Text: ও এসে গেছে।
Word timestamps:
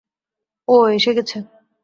ও 0.67 0.75
এসে 0.89 1.11
গেছে। 1.17 1.37